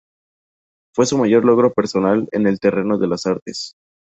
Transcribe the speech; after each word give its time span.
Fue 0.95 1.05
su 1.05 1.15
mayor 1.19 1.45
logro 1.45 1.73
personal 1.73 2.27
en 2.31 2.47
el 2.47 2.59
terreno 2.59 2.97
de 2.97 3.05
las 3.05 3.27
artes. 3.27 3.75